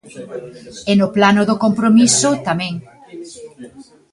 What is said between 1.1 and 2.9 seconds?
plano do compromiso, tamén.